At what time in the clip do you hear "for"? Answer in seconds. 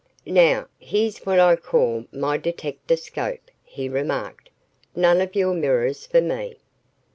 6.07-6.21